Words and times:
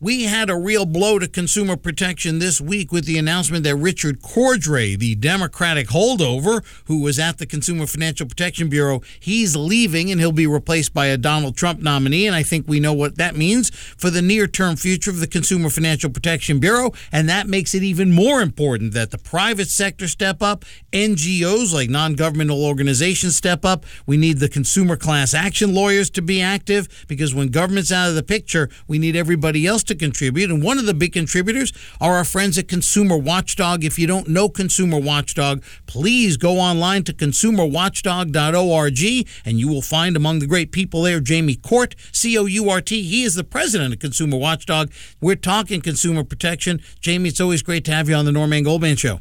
we 0.00 0.24
had 0.24 0.48
a 0.48 0.56
real 0.56 0.86
blow 0.86 1.18
to 1.18 1.26
consumer 1.26 1.76
protection 1.76 2.38
this 2.38 2.60
week 2.60 2.92
with 2.92 3.04
the 3.04 3.18
announcement 3.18 3.64
that 3.64 3.74
Richard 3.74 4.22
Cordray, 4.22 4.96
the 4.96 5.16
Democratic 5.16 5.88
holdover 5.88 6.64
who 6.84 7.02
was 7.02 7.18
at 7.18 7.38
the 7.38 7.46
Consumer 7.46 7.86
Financial 7.86 8.26
Protection 8.26 8.68
Bureau, 8.68 9.02
he's 9.18 9.56
leaving 9.56 10.10
and 10.10 10.20
he'll 10.20 10.30
be 10.30 10.46
replaced 10.46 10.94
by 10.94 11.06
a 11.06 11.16
Donald 11.16 11.56
Trump 11.56 11.80
nominee. 11.80 12.26
And 12.26 12.36
I 12.36 12.44
think 12.44 12.68
we 12.68 12.78
know 12.78 12.92
what 12.92 13.16
that 13.16 13.34
means 13.34 13.70
for 13.70 14.10
the 14.10 14.22
near 14.22 14.46
term 14.46 14.76
future 14.76 15.10
of 15.10 15.18
the 15.18 15.26
Consumer 15.26 15.68
Financial 15.68 16.10
Protection 16.10 16.60
Bureau. 16.60 16.92
And 17.10 17.28
that 17.28 17.48
makes 17.48 17.74
it 17.74 17.82
even 17.82 18.12
more 18.12 18.40
important 18.40 18.92
that 18.94 19.10
the 19.10 19.18
private 19.18 19.68
sector 19.68 20.06
step 20.06 20.42
up, 20.42 20.64
NGOs 20.92 21.74
like 21.74 21.90
non 21.90 22.14
governmental 22.14 22.64
organizations 22.64 23.36
step 23.36 23.64
up. 23.64 23.84
We 24.06 24.16
need 24.16 24.38
the 24.38 24.48
consumer 24.48 24.96
class 24.96 25.34
action 25.34 25.74
lawyers 25.74 26.08
to 26.10 26.22
be 26.22 26.40
active 26.40 27.06
because 27.08 27.34
when 27.34 27.48
government's 27.48 27.90
out 27.90 28.08
of 28.08 28.14
the 28.14 28.22
picture, 28.22 28.68
we 28.86 28.98
need 28.98 29.16
everybody 29.16 29.66
else 29.66 29.82
to 29.88 29.94
contribute. 29.94 30.50
And 30.50 30.62
one 30.62 30.78
of 30.78 30.86
the 30.86 30.94
big 30.94 31.12
contributors 31.12 31.72
are 32.00 32.16
our 32.16 32.24
friends 32.24 32.56
at 32.56 32.68
Consumer 32.68 33.16
Watchdog. 33.16 33.84
If 33.84 33.98
you 33.98 34.06
don't 34.06 34.28
know 34.28 34.48
Consumer 34.48 34.98
Watchdog, 34.98 35.62
please 35.86 36.36
go 36.36 36.58
online 36.58 37.04
to 37.04 37.12
consumerwatchdog.org 37.12 39.28
and 39.44 39.60
you 39.60 39.68
will 39.68 39.82
find 39.82 40.16
among 40.16 40.38
the 40.38 40.46
great 40.46 40.72
people 40.72 41.02
there 41.02 41.20
Jamie 41.20 41.56
Court, 41.56 41.94
C 42.12 42.38
O 42.38 42.46
U 42.46 42.70
R 42.70 42.80
T. 42.80 43.02
He 43.02 43.24
is 43.24 43.34
the 43.34 43.44
president 43.44 43.94
of 43.94 44.00
Consumer 44.00 44.36
Watchdog. 44.36 44.92
We're 45.20 45.36
talking 45.36 45.80
consumer 45.80 46.24
protection. 46.24 46.80
Jamie, 47.00 47.30
it's 47.30 47.40
always 47.40 47.62
great 47.62 47.84
to 47.86 47.92
have 47.92 48.08
you 48.08 48.14
on 48.14 48.24
the 48.24 48.32
Norman 48.32 48.64
Goldman 48.64 48.96
Show. 48.96 49.20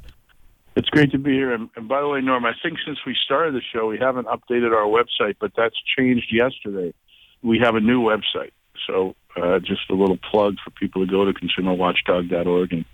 It's 0.77 0.89
great 0.89 1.11
to 1.11 1.17
be 1.17 1.31
here. 1.31 1.53
And, 1.53 1.71
by 1.87 2.01
the 2.01 2.07
way, 2.07 2.21
Norm, 2.21 2.45
I 2.45 2.51
think 2.61 2.77
since 2.85 2.99
we 3.03 3.15
started 3.25 3.55
the 3.55 3.61
show, 3.73 3.87
we 3.87 3.97
haven't 3.97 4.27
updated 4.27 4.75
our 4.75 4.85
website, 4.85 5.35
but 5.39 5.51
that's 5.57 5.75
changed 5.97 6.27
yesterday. 6.31 6.93
We 7.41 7.59
have 7.63 7.73
a 7.73 7.79
new 7.79 8.03
website. 8.03 8.51
So 8.87 9.15
uh, 9.35 9.59
just 9.59 9.89
a 9.89 9.93
little 9.93 10.17
plug 10.17 10.55
for 10.63 10.71
people 10.71 11.05
to 11.05 11.11
go 11.11 11.25
to 11.25 11.33
consumerwatchdog.org 11.33 12.73
and 12.73 12.85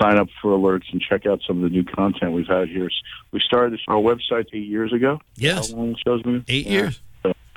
sign 0.00 0.18
up 0.18 0.28
for 0.42 0.52
alerts 0.52 0.92
and 0.92 1.00
check 1.00 1.26
out 1.26 1.40
some 1.46 1.58
of 1.58 1.62
the 1.62 1.70
new 1.70 1.84
content 1.84 2.32
we've 2.32 2.46
had 2.46 2.68
here. 2.68 2.90
We 3.32 3.40
started 3.40 3.72
this, 3.72 3.80
our 3.88 3.96
website 3.96 4.46
eight 4.52 4.66
years 4.66 4.92
ago. 4.92 5.20
Yes. 5.36 5.70
How 5.70 5.76
long 5.76 5.96
show's 6.04 6.22
been? 6.22 6.44
Eight 6.48 6.66
years. 6.66 7.00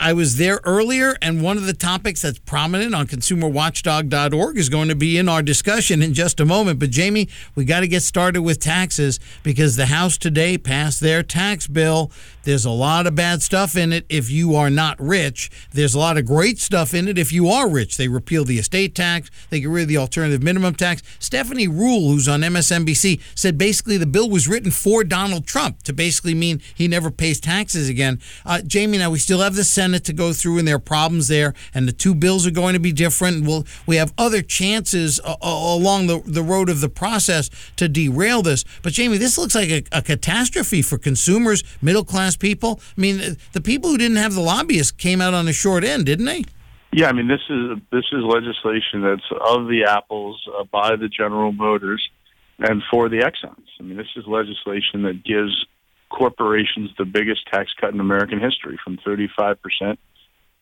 I 0.04 0.12
was 0.12 0.36
there 0.36 0.60
earlier, 0.66 1.16
and 1.22 1.42
one 1.42 1.56
of 1.56 1.66
the 1.66 1.72
topics 1.72 2.24
that's 2.24 2.38
prominent 2.38 2.94
on 2.94 3.08
consumerwatchdog.org 3.08 4.58
is 4.58 4.68
going 4.68 4.90
to 4.90 4.96
be 4.96 5.18
in 5.18 5.30
our 5.30 5.42
discussion 5.42 6.02
in 6.02 6.14
just 6.14 6.42
a 6.42 6.46
moment. 6.46 6.78
But, 6.80 6.90
Jamie, 6.90 7.30
we 7.56 7.64
got 7.64 7.80
to 7.80 7.88
get 7.88 8.04
started 8.04 8.42
with 8.42 8.60
taxes 8.60 9.22
because 9.44 9.78
the 9.78 9.86
House 9.86 10.18
today 10.18 10.58
passed 10.58 11.00
their 11.00 11.24
tax 11.24 11.68
bill. 11.68 12.12
There's 12.44 12.66
a 12.66 12.70
lot 12.70 13.08
of 13.08 13.16
bad 13.16 13.42
stuff 13.42 13.78
in 13.78 13.94
it 13.94 14.06
if 14.10 14.30
you 14.30 14.56
are 14.56 14.70
not 14.70 15.00
rich. 15.00 15.50
There's 15.72 15.96
a 15.96 16.00
lot 16.00 16.18
of 16.18 16.26
great 16.26 16.60
stuff 16.60 16.94
in 16.94 17.08
it 17.08 17.18
if 17.18 17.32
you 17.32 17.48
are 17.48 17.70
rich. 17.70 17.96
They 17.96 18.10
repeal 18.10 18.44
the 18.44 18.60
estate 18.60 18.96
tax, 18.96 19.32
they 19.50 19.62
get 19.62 19.70
rid 19.70 19.84
of 19.84 19.88
the 19.88 19.96
alternative 19.96 20.44
minimum 20.44 20.76
tax. 20.76 21.02
Stephanie 21.20 21.70
Ruhle, 21.70 22.12
who's 22.12 22.28
on 22.28 22.42
MSNBC, 22.42 23.22
said 23.36 23.58
basically 23.58 23.96
the 23.96 24.06
bill 24.06 24.30
was 24.30 24.50
written 24.50 24.72
for 24.72 25.06
Donald 25.06 25.48
Trump 25.48 25.84
to 25.84 25.94
basically 25.94 26.34
mean 26.34 26.62
he 26.76 26.90
never 26.90 27.10
pays 27.10 27.40
taxes 27.40 27.88
again. 27.88 28.20
Uh, 28.46 28.62
Jamie, 28.62 28.98
now 28.98 29.10
we 29.10 29.20
still 29.20 29.40
have 29.40 29.56
the 29.56 29.64
Senate 29.64 29.93
Senate 29.94 30.06
to 30.06 30.14
go 30.14 30.34
through, 30.34 30.58
and 30.58 30.68
there 30.68 30.78
are 30.78 30.80
problems 30.80 31.28
there, 31.28 31.54
and 31.72 31.88
the 31.88 31.92
two 31.92 32.16
bills 32.16 32.48
are 32.48 32.52
going 32.52 32.74
to 32.74 32.80
be 32.80 32.92
different. 32.92 33.46
We'll, 33.46 33.66
we 33.86 33.98
have 33.98 34.12
other 34.18 34.42
chances 34.42 35.20
uh, 35.24 35.36
along 35.42 36.08
the, 36.08 36.20
the 36.26 36.42
road 36.42 36.68
of 36.68 36.82
the 36.82 36.90
process 36.90 37.52
to 37.76 37.88
derail 37.88 38.42
this. 38.42 38.66
But, 38.82 38.94
Jamie, 38.94 39.18
this 39.20 39.38
looks 39.38 39.54
like 39.54 39.70
a, 39.70 39.84
a 39.92 40.02
catastrophe 40.02 40.82
for 40.82 40.98
consumers, 40.98 41.64
middle 41.80 42.04
class 42.04 42.36
people. 42.36 42.82
I 42.98 43.02
mean, 43.02 43.38
the 43.52 43.62
people 43.62 43.92
who 43.92 44.00
didn't 44.00 44.18
have 44.18 44.34
the 44.34 44.42
lobbyists 44.42 44.92
came 44.92 45.22
out 45.22 45.36
on 45.36 45.46
the 45.46 45.54
short 45.54 45.84
end, 45.84 46.08
didn't 46.08 46.26
they? 46.26 46.44
Yeah, 46.92 47.10
I 47.10 47.12
mean 47.12 47.28
this 47.28 47.42
is 47.50 47.80
this 47.92 48.06
is 48.12 48.24
legislation 48.24 49.02
that's 49.02 49.28
of 49.32 49.68
the 49.68 49.86
apples 49.90 50.40
uh, 50.60 50.64
by 50.72 50.96
the 50.96 51.08
General 51.10 51.52
Motors 51.52 52.08
and 52.60 52.84
for 52.92 53.10
the 53.10 53.18
Exxons. 53.18 53.66
I 53.80 53.84
mean 53.84 53.98
this 53.98 54.14
is 54.16 54.26
legislation 54.28 55.02
that 55.02 55.24
gives 55.24 55.66
corporations 56.14 56.92
the 56.98 57.06
biggest 57.06 57.48
tax 57.48 57.72
cut 57.80 57.94
in 57.94 58.00
American 58.00 58.40
history 58.40 58.80
from 58.84 58.98
35% 58.98 59.98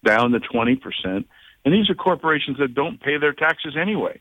down 0.04 0.32
to 0.32 0.40
20%. 0.40 1.26
And 1.64 1.74
these 1.74 1.90
are 1.90 1.96
corporations 1.96 2.58
that 2.58 2.74
don't 2.74 3.00
pay 3.00 3.18
their 3.18 3.34
taxes 3.34 3.76
anyway. 3.80 4.20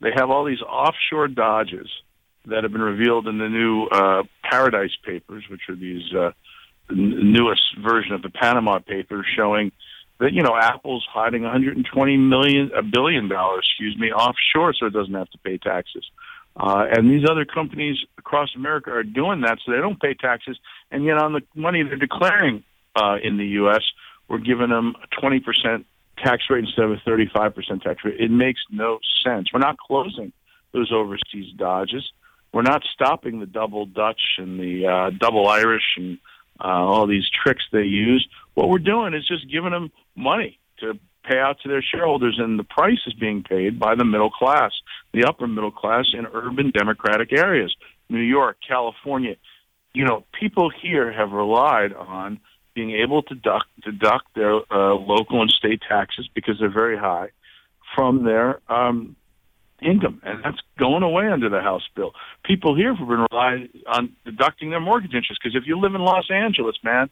They 0.00 0.10
have 0.14 0.30
all 0.30 0.44
these 0.44 0.62
offshore 0.62 1.28
dodges 1.28 1.88
that 2.46 2.62
have 2.62 2.72
been 2.72 2.80
revealed 2.80 3.28
in 3.28 3.38
the 3.38 3.48
new 3.48 3.84
uh, 3.86 4.22
Paradise 4.42 4.96
Papers, 5.04 5.44
which 5.50 5.60
are 5.68 5.76
these 5.76 6.12
uh, 6.14 6.30
newest 6.90 7.62
version 7.78 8.12
of 8.12 8.22
the 8.22 8.30
Panama 8.30 8.78
Papers, 8.78 9.26
showing 9.36 9.72
that 10.18 10.32
you 10.32 10.42
know 10.42 10.56
Apple's 10.56 11.06
hiding 11.12 11.42
120 11.42 12.16
million, 12.16 12.70
a 12.74 12.82
billion 12.82 13.28
dollars, 13.28 13.68
excuse 13.68 13.96
me, 13.98 14.10
offshore, 14.10 14.74
so 14.74 14.86
it 14.86 14.92
doesn't 14.92 15.14
have 15.14 15.30
to 15.30 15.38
pay 15.38 15.58
taxes. 15.58 16.04
Uh, 16.56 16.84
and 16.90 17.10
these 17.10 17.28
other 17.28 17.44
companies 17.44 17.96
across 18.18 18.50
America 18.56 18.90
are 18.90 19.02
doing 19.02 19.42
that, 19.42 19.58
so 19.64 19.72
they 19.72 19.78
don't 19.78 20.00
pay 20.00 20.14
taxes. 20.14 20.58
And 20.90 21.04
yet, 21.04 21.18
on 21.18 21.32
the 21.32 21.42
money 21.54 21.82
they're 21.82 21.96
declaring 21.96 22.64
uh, 22.96 23.16
in 23.22 23.36
the 23.36 23.46
U.S., 23.46 23.82
we're 24.28 24.38
giving 24.38 24.68
them 24.68 24.94
a 25.02 25.20
20% 25.20 25.84
tax 26.18 26.44
rate 26.50 26.64
instead 26.64 26.84
of 26.84 26.92
a 26.92 26.96
35% 27.08 27.82
tax 27.82 28.04
rate. 28.04 28.20
It 28.20 28.30
makes 28.30 28.60
no 28.70 28.98
sense. 29.24 29.48
We're 29.52 29.60
not 29.60 29.78
closing 29.78 30.32
those 30.72 30.92
overseas 30.92 31.52
dodges. 31.56 32.10
We're 32.52 32.62
not 32.62 32.82
stopping 32.92 33.40
the 33.40 33.46
double 33.46 33.86
Dutch 33.86 34.20
and 34.38 34.58
the 34.58 34.86
uh, 34.86 35.10
double 35.18 35.48
Irish 35.48 35.96
and 35.96 36.18
uh, 36.62 36.66
all 36.66 37.06
these 37.06 37.28
tricks 37.42 37.64
they 37.72 37.84
use. 37.84 38.26
What 38.54 38.68
we're 38.68 38.78
doing 38.78 39.14
is 39.14 39.26
just 39.26 39.50
giving 39.50 39.70
them 39.70 39.90
money 40.16 40.58
to 40.80 40.98
pay 41.30 41.38
out 41.38 41.60
to 41.60 41.68
their 41.68 41.82
shareholders, 41.82 42.36
and 42.38 42.58
the 42.58 42.64
price 42.64 42.98
is 43.06 43.14
being 43.14 43.42
paid 43.42 43.78
by 43.78 43.94
the 43.94 44.04
middle 44.04 44.30
class, 44.30 44.72
the 45.12 45.24
upper 45.24 45.46
middle 45.46 45.70
class 45.70 46.06
in 46.12 46.26
urban 46.32 46.70
democratic 46.70 47.32
areas, 47.32 47.74
New 48.08 48.20
York, 48.20 48.56
California. 48.66 49.36
You 49.92 50.04
know, 50.04 50.24
people 50.38 50.70
here 50.70 51.12
have 51.12 51.32
relied 51.32 51.92
on 51.92 52.40
being 52.74 52.92
able 52.92 53.22
to 53.22 53.34
deduct, 53.34 53.66
deduct 53.82 54.26
their 54.34 54.54
uh, 54.72 54.94
local 54.94 55.42
and 55.42 55.50
state 55.50 55.82
taxes 55.88 56.28
because 56.34 56.56
they're 56.58 56.72
very 56.72 56.96
high 56.96 57.28
from 57.94 58.24
their 58.24 58.60
um, 58.68 59.16
income, 59.82 60.20
and 60.24 60.44
that's 60.44 60.60
going 60.78 61.02
away 61.02 61.28
under 61.28 61.48
the 61.48 61.60
House 61.60 61.86
bill. 61.94 62.12
People 62.44 62.76
here 62.76 62.94
have 62.94 63.08
been 63.08 63.26
relying 63.30 63.68
on 63.86 64.14
deducting 64.24 64.70
their 64.70 64.80
mortgage 64.80 65.14
interest 65.14 65.40
because 65.42 65.56
if 65.56 65.66
you 65.66 65.78
live 65.78 65.94
in 65.94 66.00
Los 66.00 66.30
Angeles, 66.30 66.76
man, 66.82 67.10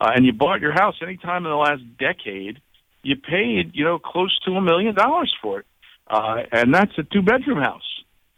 uh, 0.00 0.10
and 0.14 0.24
you 0.24 0.32
bought 0.32 0.60
your 0.60 0.72
house 0.72 0.96
any 1.02 1.16
time 1.16 1.44
in 1.44 1.50
the 1.50 1.56
last 1.56 1.82
decade, 1.98 2.60
you 3.02 3.16
paid, 3.16 3.72
you 3.74 3.84
know, 3.84 3.98
close 3.98 4.36
to 4.40 4.52
a 4.52 4.60
million 4.60 4.94
dollars 4.94 5.34
for 5.40 5.60
it. 5.60 5.66
Uh, 6.06 6.42
and 6.52 6.74
that's 6.74 6.92
a 6.98 7.02
two 7.02 7.22
bedroom 7.22 7.58
house. 7.58 7.82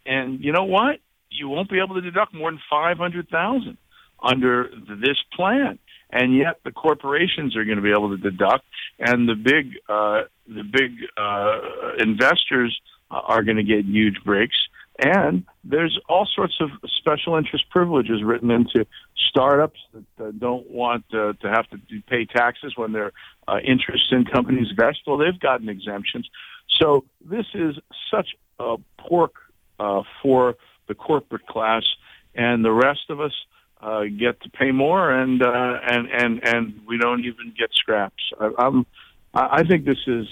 And 0.05 0.43
you 0.43 0.51
know 0.51 0.65
what? 0.65 0.99
You 1.29 1.47
won't 1.49 1.69
be 1.69 1.79
able 1.79 1.95
to 1.95 2.01
deduct 2.01 2.33
more 2.33 2.51
than 2.51 2.59
500,000 2.69 3.77
under 4.21 4.69
this 4.87 5.17
plan. 5.33 5.79
And 6.09 6.35
yet 6.35 6.59
the 6.65 6.71
corporations 6.71 7.55
are 7.55 7.63
going 7.63 7.77
to 7.77 7.81
be 7.81 7.91
able 7.91 8.09
to 8.09 8.17
deduct 8.17 8.65
and 8.99 9.27
the 9.27 9.35
big, 9.35 9.73
uh, 9.87 10.23
the 10.47 10.63
big, 10.63 10.91
uh, 11.17 11.95
investors 11.97 12.77
are 13.09 13.43
going 13.43 13.57
to 13.57 13.63
get 13.63 13.85
huge 13.85 14.17
breaks. 14.23 14.55
And 14.99 15.45
there's 15.63 15.97
all 16.09 16.27
sorts 16.35 16.55
of 16.59 16.69
special 16.97 17.35
interest 17.35 17.65
privileges 17.69 18.23
written 18.23 18.51
into 18.51 18.85
startups 19.29 19.79
that 19.93 20.25
uh, 20.25 20.31
don't 20.37 20.69
want 20.69 21.05
uh, 21.13 21.33
to 21.33 21.49
have 21.49 21.67
to 21.69 21.77
pay 22.07 22.25
taxes 22.25 22.73
when 22.75 22.91
their 22.91 23.11
uh, 23.47 23.57
interest 23.65 24.11
in 24.11 24.25
companies 24.25 24.67
vest. 24.77 24.99
Well, 25.07 25.17
they've 25.17 25.39
gotten 25.39 25.69
exemptions. 25.69 26.29
So 26.79 27.05
this 27.23 27.45
is 27.53 27.75
such 28.13 28.29
a 28.59 28.75
pork 28.97 29.33
uh, 29.79 30.03
for 30.21 30.55
the 30.87 30.95
corporate 30.95 31.47
class, 31.47 31.83
and 32.35 32.63
the 32.63 32.71
rest 32.71 33.09
of 33.09 33.21
us 33.21 33.33
uh, 33.81 34.03
get 34.03 34.41
to 34.41 34.49
pay 34.49 34.71
more, 34.71 35.11
and 35.11 35.41
uh, 35.41 35.79
and 35.87 36.07
and 36.11 36.47
and 36.47 36.81
we 36.85 36.97
don't 36.97 37.21
even 37.21 37.53
get 37.57 37.69
scraps. 37.73 38.23
I, 38.39 38.51
I'm, 38.59 38.85
I 39.33 39.63
think 39.63 39.85
this 39.85 39.97
is 40.05 40.27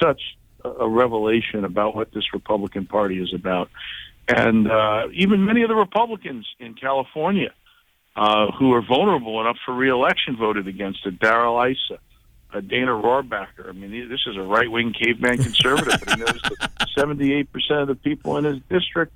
such 0.00 0.20
a 0.64 0.88
revelation 0.88 1.64
about 1.64 1.94
what 1.94 2.12
this 2.12 2.32
Republican 2.32 2.86
Party 2.86 3.20
is 3.20 3.32
about. 3.34 3.70
And 4.28 4.70
uh, 4.70 5.08
even 5.12 5.44
many 5.44 5.62
of 5.62 5.68
the 5.68 5.74
Republicans 5.74 6.46
in 6.60 6.74
California 6.74 7.52
uh, 8.16 8.50
who 8.52 8.72
are 8.74 8.82
vulnerable 8.82 9.40
enough 9.40 9.56
for 9.64 9.74
reelection 9.74 10.36
voted 10.36 10.68
against 10.68 11.04
it. 11.06 11.18
Darrell 11.18 11.60
Issa, 11.62 11.98
uh, 12.52 12.60
Dana 12.60 12.92
Rohrabacher. 12.92 13.68
I 13.68 13.72
mean, 13.72 14.08
this 14.08 14.20
is 14.26 14.36
a 14.36 14.42
right 14.42 14.70
wing 14.70 14.92
caveman 14.92 15.38
conservative, 15.38 16.00
but 16.04 16.14
he 16.14 16.20
knows 16.20 16.40
that 16.42 16.88
78% 16.98 17.48
of 17.82 17.88
the 17.88 17.94
people 17.94 18.36
in 18.36 18.44
his 18.44 18.58
district 18.68 19.12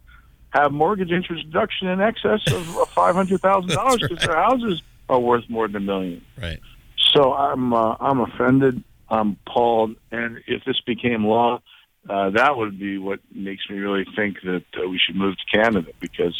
have 0.50 0.72
mortgage 0.72 1.10
interest 1.10 1.44
deduction 1.44 1.88
in 1.88 2.00
excess 2.00 2.40
of 2.46 2.64
$500,000 2.94 3.68
because 4.00 4.10
right. 4.10 4.20
their 4.20 4.36
houses 4.36 4.82
are 5.08 5.20
worth 5.20 5.48
more 5.48 5.68
than 5.68 5.76
a 5.76 5.80
million. 5.80 6.22
Right. 6.40 6.60
So 7.12 7.32
I'm 7.32 7.72
uh, 7.72 7.96
I'm 8.00 8.20
offended. 8.20 8.82
I'm 9.08 9.36
appalled. 9.46 9.96
And 10.10 10.42
if 10.46 10.64
this 10.64 10.80
became 10.80 11.24
law, 11.24 11.60
uh, 12.08 12.30
that 12.30 12.56
would 12.56 12.78
be 12.78 12.98
what 12.98 13.20
makes 13.32 13.68
me 13.68 13.78
really 13.78 14.06
think 14.16 14.38
that 14.42 14.64
uh, 14.76 14.88
we 14.88 14.98
should 14.98 15.16
move 15.16 15.36
to 15.36 15.58
Canada 15.58 15.90
because 16.00 16.36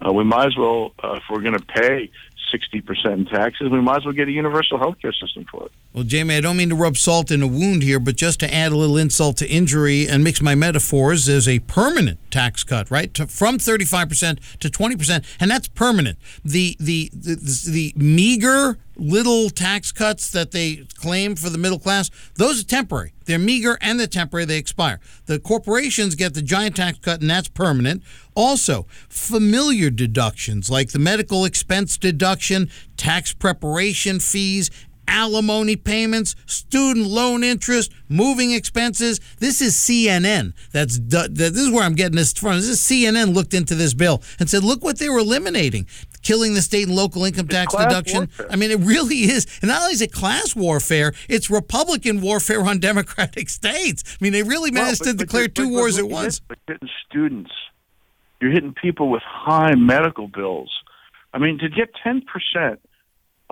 uh, 0.00 0.12
we 0.12 0.24
might 0.24 0.46
as 0.46 0.56
well, 0.56 0.92
uh, 1.02 1.14
if 1.14 1.22
we're 1.30 1.42
going 1.42 1.58
to 1.58 1.64
pay 1.64 2.10
60% 2.54 3.12
in 3.12 3.26
taxes, 3.26 3.70
we 3.70 3.80
might 3.80 3.98
as 3.98 4.04
well 4.04 4.14
get 4.14 4.28
a 4.28 4.32
universal 4.32 4.78
health 4.78 4.96
care 5.00 5.12
system 5.12 5.46
for 5.50 5.66
it. 5.66 5.72
Well, 5.92 6.04
Jamie, 6.04 6.36
I 6.36 6.40
don't 6.40 6.56
mean 6.56 6.70
to 6.70 6.74
rub 6.74 6.96
salt 6.96 7.30
in 7.30 7.42
a 7.42 7.46
wound 7.46 7.82
here, 7.82 8.00
but 8.00 8.16
just 8.16 8.40
to 8.40 8.52
add 8.52 8.72
a 8.72 8.76
little 8.76 8.96
insult 8.96 9.36
to 9.38 9.48
injury 9.48 10.08
and 10.08 10.24
mix 10.24 10.40
my 10.40 10.54
metaphors, 10.54 11.26
there's 11.26 11.46
a 11.46 11.58
permanent 11.58 12.18
tax 12.30 12.64
cut, 12.64 12.90
right? 12.90 13.12
To, 13.12 13.26
from 13.26 13.58
35% 13.58 14.38
to 14.60 14.70
20%, 14.70 15.24
and 15.38 15.50
that's 15.50 15.68
permanent. 15.68 16.16
The, 16.42 16.78
the 16.80 17.10
the 17.12 17.34
the 17.70 17.92
meager 17.96 18.78
little 18.96 19.50
tax 19.50 19.92
cuts 19.92 20.30
that 20.30 20.52
they 20.52 20.86
claim 20.94 21.36
for 21.36 21.50
the 21.50 21.58
middle 21.58 21.78
class, 21.78 22.10
those 22.36 22.62
are 22.62 22.66
temporary. 22.66 23.12
They're 23.24 23.38
meager 23.38 23.78
and 23.80 23.98
they're 23.98 24.06
temporary, 24.06 24.44
they 24.44 24.58
expire. 24.58 25.00
The 25.26 25.38
corporations 25.38 26.14
get 26.14 26.34
the 26.34 26.42
giant 26.42 26.76
tax 26.76 26.98
cut 26.98 27.20
and 27.20 27.30
that's 27.30 27.48
permanent. 27.48 28.02
Also, 28.34 28.86
familiar 29.08 29.90
deductions 29.90 30.70
like 30.70 30.90
the 30.90 30.98
medical 30.98 31.44
expense 31.44 31.96
deduction, 31.96 32.70
tax 32.96 33.32
preparation 33.32 34.20
fees, 34.20 34.70
alimony 35.08 35.76
payments, 35.76 36.34
student 36.46 37.06
loan 37.06 37.44
interest, 37.44 37.92
moving 38.08 38.52
expenses. 38.52 39.20
This 39.38 39.60
is 39.60 39.74
CNN. 39.74 40.52
That's 40.72 40.98
this 40.98 41.56
is 41.56 41.70
where 41.70 41.84
I'm 41.84 41.94
getting 41.94 42.16
this 42.16 42.32
from. 42.32 42.56
This 42.56 42.68
is 42.68 42.80
CNN 42.80 43.34
looked 43.34 43.54
into 43.54 43.74
this 43.74 43.94
bill 43.94 44.22
and 44.38 44.48
said, 44.48 44.64
look 44.64 44.82
what 44.82 44.98
they 44.98 45.08
were 45.08 45.18
eliminating. 45.18 45.86
Killing 46.22 46.54
the 46.54 46.62
state 46.62 46.86
and 46.86 46.94
local 46.94 47.24
income 47.24 47.48
tax 47.48 47.74
deduction. 47.74 48.18
Warfare. 48.18 48.46
I 48.50 48.56
mean, 48.56 48.70
it 48.70 48.78
really 48.78 49.22
is. 49.22 49.46
And 49.60 49.68
not 49.68 49.82
only 49.82 49.94
is 49.94 50.02
it 50.02 50.12
class 50.12 50.54
warfare, 50.54 51.12
it's 51.28 51.50
Republican 51.50 52.20
warfare 52.20 52.62
on 52.62 52.78
Democratic 52.80 53.48
states. 53.48 54.04
I 54.06 54.24
mean, 54.24 54.32
they 54.32 54.44
really 54.44 54.70
managed 54.70 55.00
well, 55.00 55.14
but, 55.14 55.18
to 55.18 55.24
declare 55.24 55.48
but, 55.48 55.54
two 55.56 55.70
but, 55.70 55.72
wars 55.72 55.98
at 55.98 56.08
once. 56.08 56.40
You're 56.48 56.56
hitting 56.68 56.88
students. 57.08 57.50
You're 58.40 58.52
hitting 58.52 58.74
people 58.74 59.10
with 59.10 59.22
high 59.24 59.74
medical 59.74 60.28
bills. 60.28 60.70
I 61.34 61.38
mean, 61.38 61.58
to 61.58 61.68
get 61.68 61.90
10% 62.04 62.22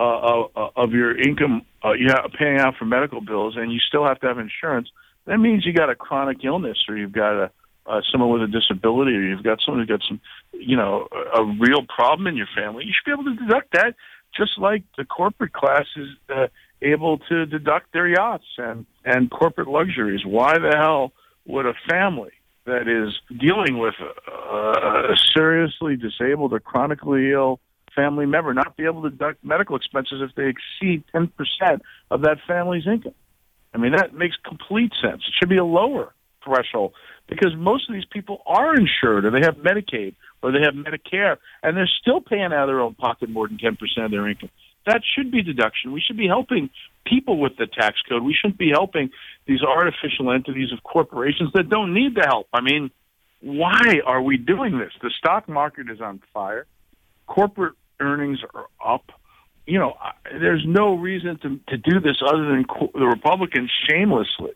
uh, 0.01 0.69
of 0.75 0.91
your 0.91 1.19
income 1.19 1.63
uh, 1.83 1.93
you 1.93 2.07
have 2.09 2.31
paying 2.37 2.59
out 2.59 2.75
for 2.77 2.85
medical 2.85 3.21
bills, 3.21 3.55
and 3.57 3.71
you 3.71 3.79
still 3.79 4.05
have 4.05 4.19
to 4.21 4.27
have 4.27 4.37
insurance. 4.37 4.89
That 5.25 5.37
means 5.37 5.65
you 5.65 5.73
got 5.73 5.89
a 5.89 5.95
chronic 5.95 6.43
illness, 6.43 6.77
or 6.87 6.97
you've 6.97 7.11
got 7.11 7.43
a 7.43 7.51
uh, 7.87 8.01
someone 8.11 8.29
with 8.29 8.43
a 8.43 8.47
disability, 8.47 9.11
or 9.11 9.21
you've 9.21 9.43
got 9.43 9.59
someone 9.65 9.81
who's 9.81 9.89
got 9.89 10.05
some, 10.07 10.21
you 10.53 10.77
know, 10.77 11.07
a 11.33 11.43
real 11.43 11.83
problem 11.83 12.27
in 12.27 12.37
your 12.37 12.47
family. 12.55 12.85
You 12.85 12.93
should 12.93 13.05
be 13.05 13.11
able 13.11 13.35
to 13.35 13.43
deduct 13.43 13.73
that, 13.73 13.95
just 14.35 14.57
like 14.59 14.83
the 14.97 15.05
corporate 15.05 15.51
class 15.51 15.85
is 15.95 16.07
uh, 16.29 16.47
able 16.81 17.17
to 17.29 17.45
deduct 17.45 17.91
their 17.93 18.07
yachts 18.07 18.45
and 18.57 18.85
and 19.03 19.29
corporate 19.31 19.67
luxuries. 19.67 20.21
Why 20.25 20.57
the 20.59 20.75
hell 20.77 21.11
would 21.45 21.65
a 21.65 21.73
family 21.89 22.31
that 22.65 22.87
is 22.87 23.13
dealing 23.39 23.79
with 23.79 23.95
a, 24.27 25.11
a 25.11 25.15
seriously 25.35 25.95
disabled 25.95 26.53
or 26.53 26.59
chronically 26.59 27.31
ill 27.31 27.59
family 27.95 28.25
member 28.25 28.53
not 28.53 28.77
be 28.77 28.85
able 28.85 29.03
to 29.03 29.09
deduct 29.09 29.43
medical 29.43 29.75
expenses 29.75 30.21
if 30.21 30.35
they 30.35 30.47
exceed 30.47 31.03
10% 31.13 31.29
of 32.09 32.21
that 32.21 32.37
family's 32.47 32.87
income. 32.87 33.13
I 33.73 33.77
mean, 33.77 33.93
that 33.93 34.13
makes 34.13 34.35
complete 34.45 34.91
sense. 35.01 35.21
It 35.27 35.33
should 35.39 35.49
be 35.49 35.57
a 35.57 35.65
lower 35.65 36.13
threshold 36.43 36.93
because 37.27 37.53
most 37.55 37.89
of 37.89 37.93
these 37.93 38.05
people 38.05 38.41
are 38.45 38.75
insured 38.75 39.25
or 39.25 39.31
they 39.31 39.45
have 39.45 39.55
Medicaid 39.55 40.15
or 40.41 40.51
they 40.51 40.61
have 40.61 40.73
Medicare 40.73 41.37
and 41.63 41.77
they're 41.77 41.89
still 42.01 42.21
paying 42.21 42.45
out 42.45 42.63
of 42.63 42.67
their 42.67 42.81
own 42.81 42.95
pocket 42.95 43.29
more 43.29 43.47
than 43.47 43.57
10% 43.57 43.77
of 44.05 44.11
their 44.11 44.27
income. 44.27 44.49
That 44.85 45.01
should 45.15 45.31
be 45.31 45.43
deduction. 45.43 45.91
We 45.91 46.01
should 46.01 46.17
be 46.17 46.27
helping 46.27 46.69
people 47.05 47.39
with 47.39 47.55
the 47.57 47.67
tax 47.67 47.97
code. 48.09 48.23
We 48.23 48.33
shouldn't 48.33 48.57
be 48.57 48.71
helping 48.71 49.11
these 49.45 49.61
artificial 49.61 50.31
entities 50.31 50.71
of 50.71 50.83
corporations 50.83 51.51
that 51.53 51.69
don't 51.69 51.93
need 51.93 52.15
the 52.15 52.25
help. 52.27 52.47
I 52.51 52.61
mean, 52.61 52.89
why 53.41 54.01
are 54.05 54.21
we 54.21 54.37
doing 54.37 54.79
this? 54.79 54.91
The 55.01 55.11
stock 55.17 55.47
market 55.47 55.89
is 55.89 56.01
on 56.01 56.21
fire. 56.33 56.65
Corporate 57.27 57.75
earnings 58.01 58.39
are 58.53 58.65
up. 58.83 59.11
You 59.65 59.79
know, 59.79 59.93
there's 60.31 60.63
no 60.65 60.95
reason 60.95 61.37
to 61.39 61.59
to 61.67 61.77
do 61.77 61.99
this 61.99 62.17
other 62.25 62.45
than 62.45 62.65
the 62.93 63.05
Republicans 63.05 63.71
shamelessly, 63.87 64.51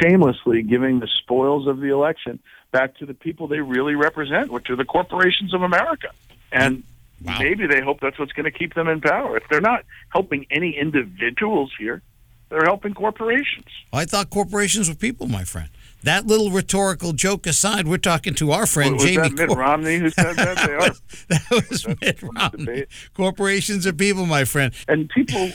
shamelessly 0.00 0.62
giving 0.62 1.00
the 1.00 1.08
spoils 1.22 1.66
of 1.66 1.80
the 1.80 1.88
election 1.88 2.38
back 2.70 2.96
to 2.98 3.06
the 3.06 3.14
people 3.14 3.48
they 3.48 3.60
really 3.60 3.94
represent, 3.94 4.50
which 4.50 4.70
are 4.70 4.76
the 4.76 4.84
corporations 4.84 5.54
of 5.54 5.62
America. 5.62 6.08
And 6.52 6.84
wow. 7.22 7.38
maybe 7.38 7.66
they 7.66 7.80
hope 7.80 8.00
that's 8.00 8.18
what's 8.18 8.32
going 8.32 8.44
to 8.44 8.56
keep 8.56 8.74
them 8.74 8.88
in 8.88 9.00
power. 9.00 9.36
If 9.36 9.44
they're 9.50 9.60
not 9.60 9.84
helping 10.10 10.46
any 10.50 10.78
individuals 10.78 11.72
here, 11.78 12.02
they're 12.48 12.64
helping 12.64 12.94
corporations. 12.94 13.66
I 13.92 14.04
thought 14.04 14.30
corporations 14.30 14.88
were 14.88 14.94
people, 14.94 15.26
my 15.26 15.44
friend. 15.44 15.68
That 16.04 16.26
little 16.26 16.50
rhetorical 16.50 17.12
joke 17.12 17.46
aside, 17.46 17.88
we're 17.88 17.98
talking 17.98 18.34
to 18.34 18.52
our 18.52 18.66
friend 18.66 18.94
was 18.94 19.04
Jamie. 19.04 19.16
That 19.16 19.48
Mitt 19.48 19.56
Romney 19.56 19.98
who 19.98 20.10
said 20.10 20.36
that? 20.36 20.56
They 20.66 20.74
are. 20.74 20.90
that 21.28 21.68
was 21.70 21.86
Mitt 22.00 22.22
Romney. 22.22 22.86
Corporations 23.14 23.86
are 23.86 23.92
people, 23.92 24.24
my 24.24 24.44
friend. 24.44 24.72
And 24.86 25.08
people, 25.08 25.50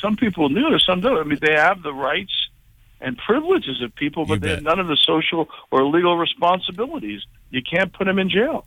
some 0.00 0.16
people 0.16 0.48
knew, 0.48 0.72
or 0.72 0.78
some 0.78 1.00
don't. 1.00 1.18
I 1.18 1.24
mean, 1.24 1.38
they 1.40 1.52
have 1.52 1.82
the 1.82 1.92
rights 1.92 2.32
and 3.00 3.18
privileges 3.18 3.82
of 3.82 3.94
people, 3.94 4.24
but 4.24 4.40
they 4.40 4.50
have 4.50 4.62
none 4.62 4.80
of 4.80 4.86
the 4.86 4.96
social 4.96 5.48
or 5.70 5.84
legal 5.84 6.16
responsibilities. 6.16 7.22
You 7.50 7.60
can't 7.62 7.92
put 7.92 8.06
them 8.06 8.18
in 8.18 8.30
jail, 8.30 8.66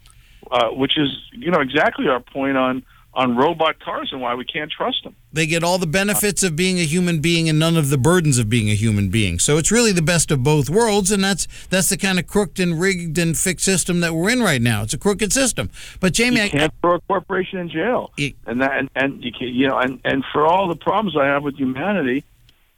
uh, 0.51 0.67
which 0.67 0.97
is, 0.97 1.09
you 1.31 1.49
know, 1.49 1.61
exactly 1.61 2.07
our 2.07 2.19
point 2.19 2.57
on 2.57 2.83
on 3.17 3.35
robot 3.35 3.79
cars 3.79 4.09
and 4.11 4.21
why 4.21 4.35
we 4.35 4.45
can't 4.45 4.71
trust 4.71 5.03
them. 5.03 5.15
They 5.33 5.47
get 5.47 5.63
all 5.63 5.79
the 5.79 5.87
benefits 5.87 6.43
of 6.43 6.55
being 6.55 6.77
a 6.77 6.83
human 6.83 7.19
being 7.19 7.49
and 7.49 7.57
none 7.57 7.75
of 7.75 7.89
the 7.89 7.97
burdens 7.97 8.37
of 8.37 8.47
being 8.47 8.69
a 8.69 8.75
human 8.75 9.09
being. 9.09 9.39
So 9.39 9.57
it's 9.57 9.71
really 9.71 9.91
the 9.91 10.03
best 10.03 10.29
of 10.29 10.43
both 10.43 10.69
worlds, 10.69 11.11
and 11.11 11.23
that's 11.23 11.47
that's 11.69 11.89
the 11.89 11.97
kind 11.97 12.19
of 12.19 12.27
crooked 12.27 12.59
and 12.59 12.79
rigged 12.79 13.17
and 13.17 13.35
fixed 13.35 13.65
system 13.65 14.01
that 14.01 14.13
we're 14.13 14.29
in 14.29 14.43
right 14.43 14.61
now. 14.61 14.83
It's 14.83 14.93
a 14.93 14.99
crooked 14.99 15.33
system. 15.33 15.71
But 15.99 16.13
Jamie, 16.13 16.43
you 16.43 16.49
can't 16.51 16.71
I, 16.71 16.81
throw 16.81 16.95
a 16.95 17.01
corporation 17.01 17.57
in 17.57 17.69
jail, 17.69 18.11
it, 18.17 18.35
and 18.45 18.61
that 18.61 18.77
and, 18.77 18.89
and 18.95 19.23
you 19.23 19.31
can, 19.31 19.47
you 19.47 19.67
know, 19.67 19.79
and 19.79 19.99
and 20.05 20.23
for 20.31 20.45
all 20.45 20.67
the 20.67 20.75
problems 20.75 21.17
I 21.17 21.25
have 21.25 21.41
with 21.41 21.55
humanity, 21.55 22.23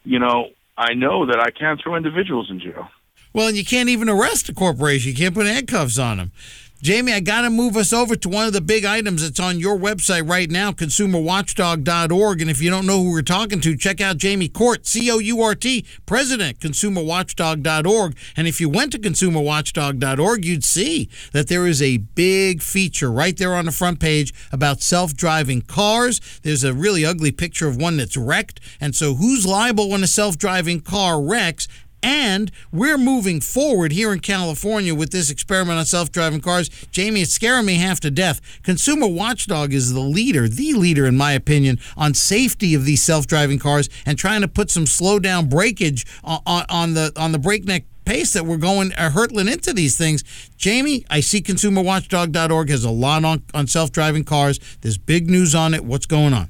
you 0.06 0.20
know, 0.20 0.52
I 0.78 0.94
know 0.94 1.26
that 1.26 1.42
I 1.42 1.52
can't 1.52 1.82
throw 1.84 1.96
individuals 1.96 2.50
in 2.50 2.62
jail. 2.62 2.88
Well, 3.34 3.50
and 3.50 3.58
you 3.58 3.66
can't 3.66 3.90
even 3.90 4.08
arrest 4.08 4.48
a 4.48 4.54
corporation. 4.54 5.12
You 5.12 5.18
can't 5.18 5.36
put 5.36 5.46
handcuffs 5.46 6.00
on 6.00 6.18
them. 6.18 6.32
Jamie, 6.82 7.12
I 7.12 7.20
got 7.20 7.42
to 7.42 7.50
move 7.50 7.76
us 7.76 7.92
over 7.92 8.16
to 8.16 8.30
one 8.30 8.48
of 8.48 8.54
the 8.54 8.62
big 8.62 8.86
items 8.86 9.22
that's 9.22 9.40
on 9.40 9.60
your 9.60 9.78
website 9.78 10.30
right 10.30 10.50
now, 10.50 10.72
consumerwatchdog.org. 10.72 12.42
And 12.42 12.50
if 12.50 12.62
you 12.62 12.70
don't 12.70 12.86
know 12.86 13.04
who 13.04 13.12
we're 13.12 13.22
talking 13.22 13.60
to, 13.60 13.76
check 13.76 14.00
out 14.00 14.16
Jamie 14.16 14.48
Court, 14.48 14.88
C 14.88 15.12
O 15.12 15.20
U 15.20 15.42
R 15.42 15.56
T, 15.56 15.86
President, 16.06 16.60
consumerwatchdog.org. 16.60 18.18
And 18.38 18.48
if 18.48 18.62
you 18.62 18.70
went 18.70 18.94
to 18.94 18.98
consumerwatchdog.org, 18.98 20.46
you'd 20.46 20.64
see 20.64 21.10
that 21.34 21.50
there 21.50 21.68
is 21.68 21.82
a 21.82 21.98
big 21.98 22.62
feature 22.62 23.12
right 23.12 23.36
there 23.36 23.56
on 23.56 23.66
the 23.66 23.74
front 23.74 24.00
page 24.00 24.34
about 24.54 24.82
self 24.82 25.14
driving 25.14 25.62
cars. 25.62 26.40
There's 26.44 26.64
a 26.64 26.74
really 26.74 27.06
ugly 27.06 27.34
picture 27.34 27.68
of 27.68 27.76
one 27.76 27.98
that's 27.98 28.16
wrecked. 28.16 28.62
And 28.80 28.96
so, 28.96 29.16
who's 29.16 29.46
liable 29.46 29.90
when 29.90 30.02
a 30.02 30.08
self 30.08 30.38
driving 30.38 30.80
car 30.80 31.22
wrecks? 31.22 31.68
And 32.02 32.52
we're 32.72 32.98
moving 32.98 33.42
forward 33.42 33.92
here 33.92 34.14
in 34.14 34.20
California 34.20 34.96
with 34.96 35.12
this 35.12 35.30
experiment 35.30 35.80
on 35.80 35.86
self 35.86 36.12
driving 36.12 36.42
cars. 36.42 36.70
Jamie, 36.92 37.22
it's 37.22 37.34
scaring 37.34 37.66
me 37.66 37.76
half 37.76 38.00
to 38.02 38.12
death. 38.12 38.42
Consumer 38.64 39.08
Watchdog 39.08 39.74
is 39.74 39.94
the 39.94 40.00
leader, 40.00 40.48
the 40.48 40.74
leader, 40.74 41.06
in 41.06 41.18
my 41.18 41.34
opinion, 41.34 41.80
on 41.98 42.14
safety 42.14 42.74
of 42.74 42.86
these 42.86 43.02
self 43.02 43.28
driving 43.28 43.60
cars 43.60 43.90
and 44.06 44.18
trying 44.18 44.42
to 44.42 44.48
put 44.48 44.72
some 44.72 44.86
slow 44.86 45.20
down 45.20 45.48
breakage 45.48 46.06
on, 46.24 46.42
on, 46.46 46.66
on, 46.70 46.94
the 46.94 47.12
on 47.16 47.32
the 47.32 47.40
breakneck 47.40 47.86
pace 48.10 48.34
that 48.34 48.44
we're 48.44 48.58
going 48.58 48.92
uh, 48.94 49.12
hurtling 49.12 49.48
into 49.48 49.72
these 49.72 49.96
things. 49.96 50.24
Jamie, 50.58 51.06
I 51.12 51.20
see 51.20 51.42
consumerwatchdog.org 51.42 52.70
has 52.70 52.84
a 52.84 52.90
lot 52.90 53.24
on, 53.24 53.44
on 53.54 53.68
self 53.68 53.92
driving 53.92 54.24
cars. 54.24 54.60
There's 54.82 54.98
big 54.98 55.30
news 55.30 55.54
on 55.54 55.74
it. 55.74 55.86
What's 55.86 56.08
going 56.08 56.34
on? 56.34 56.50